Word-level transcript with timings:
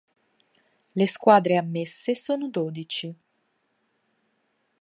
Le 0.95 1.05
squadre 1.05 1.57
ammesse 1.57 2.15
sono 2.15 2.49
dodici. 2.49 3.15